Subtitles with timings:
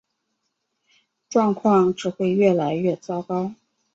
[1.29, 3.53] 状况只会越来越糟糕